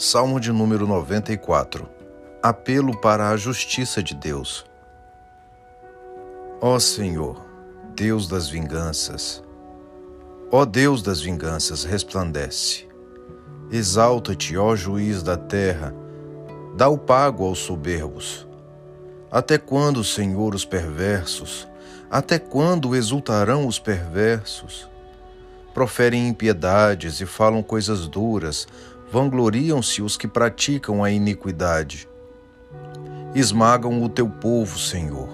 [0.00, 1.88] Salmo de número 94
[2.40, 4.64] Apelo para a justiça de Deus.
[6.60, 7.44] Ó Senhor,
[7.96, 9.42] Deus das vinganças,
[10.52, 12.86] ó Deus das vinganças, resplandece.
[13.72, 15.92] Exalta-te, ó juiz da terra,
[16.76, 18.46] dá o pago aos soberbos.
[19.28, 21.66] Até quando, Senhor, os perversos?
[22.08, 24.88] Até quando exultarão os perversos?
[25.74, 28.66] Proferem impiedades e falam coisas duras,
[29.10, 32.08] vangloriam-se os que praticam a iniquidade.
[33.34, 35.28] Esmagam o teu povo, Senhor,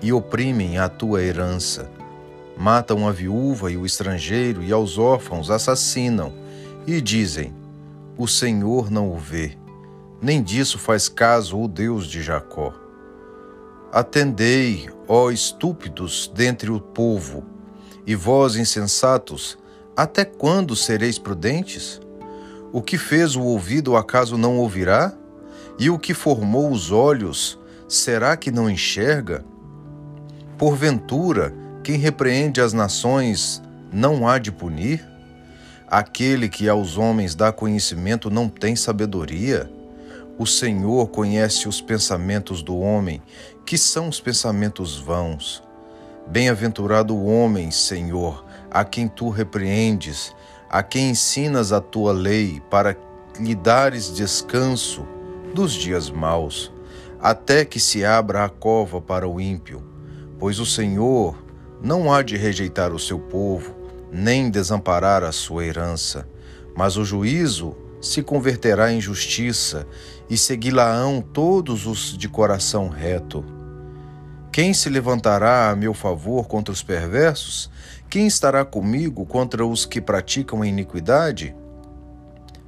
[0.00, 1.90] e oprimem a tua herança.
[2.56, 6.32] Matam a viúva e o estrangeiro, e aos órfãos assassinam,
[6.86, 7.52] e dizem:
[8.16, 9.56] O Senhor não o vê,
[10.22, 12.72] nem disso faz caso o Deus de Jacó.
[13.92, 17.44] Atendei, ó estúpidos dentre o povo,
[18.06, 19.58] e vós, insensatos,
[19.96, 22.00] até quando sereis prudentes?
[22.76, 25.10] O que fez o ouvido acaso não ouvirá?
[25.78, 29.42] E o que formou os olhos, será que não enxerga?
[30.58, 35.02] Porventura, quem repreende as nações não há de punir?
[35.88, 39.72] Aquele que aos homens dá conhecimento não tem sabedoria?
[40.38, 43.22] O Senhor conhece os pensamentos do homem,
[43.64, 45.62] que são os pensamentos vãos.
[46.26, 50.34] Bem-aventurado o homem, Senhor, a quem tu repreendes
[50.68, 52.96] a quem ensinas a tua lei para
[53.38, 55.06] lhe dares descanso
[55.54, 56.72] dos dias maus,
[57.20, 59.82] até que se abra a cova para o ímpio,
[60.38, 61.36] pois o Senhor
[61.82, 63.74] não há de rejeitar o seu povo,
[64.10, 66.28] nem desamparar a sua herança,
[66.74, 69.86] mas o juízo se converterá em justiça
[70.28, 73.44] e segui-la-ão todos os de coração reto.
[74.56, 77.70] Quem se levantará a meu favor contra os perversos?
[78.08, 81.54] Quem estará comigo contra os que praticam a iniquidade?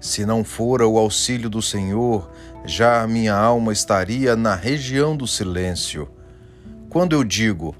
[0.00, 2.28] Se não fora o auxílio do Senhor,
[2.64, 6.10] já a minha alma estaria na região do silêncio.
[6.90, 7.72] Quando eu digo,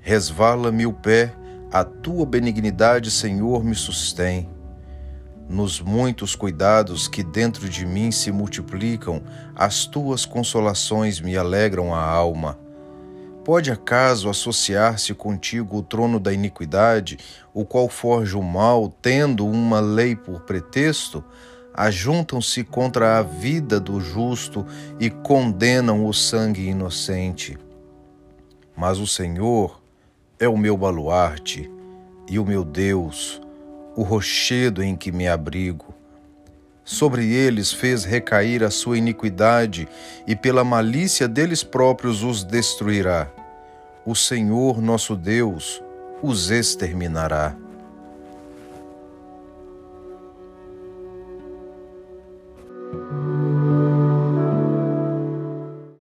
[0.00, 1.34] resvala-me o pé,
[1.70, 4.48] a tua benignidade, Senhor, me sustém.
[5.46, 9.22] Nos muitos cuidados que dentro de mim se multiplicam,
[9.54, 12.61] as tuas consolações me alegram a alma.
[13.44, 17.18] Pode acaso associar-se contigo o trono da iniquidade,
[17.52, 21.24] o qual forja o mal, tendo uma lei por pretexto?
[21.74, 24.64] Ajuntam-se contra a vida do justo
[25.00, 27.58] e condenam o sangue inocente.
[28.76, 29.82] Mas o Senhor
[30.38, 31.68] é o meu baluarte
[32.28, 33.40] e o meu Deus,
[33.96, 35.92] o rochedo em que me abrigo.
[36.84, 39.88] Sobre eles fez recair a sua iniquidade,
[40.26, 43.28] e pela malícia deles próprios os destruirá.
[44.04, 45.82] O Senhor nosso Deus
[46.22, 47.54] os exterminará.